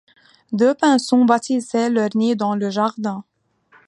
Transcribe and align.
Deux 0.51 0.73
pinsons 0.73 1.25
bâtissaient 1.25 1.91
leur 1.91 2.09
nid 2.15 2.35
dans 2.35 2.55
le 2.55 2.71
jardin. 2.71 3.23